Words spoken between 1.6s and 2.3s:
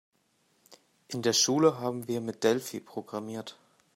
haben wir